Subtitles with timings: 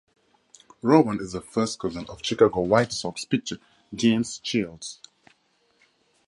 [0.83, 3.59] Rowand is the first cousin of Chicago White Sox pitcher
[3.95, 4.99] James Shields.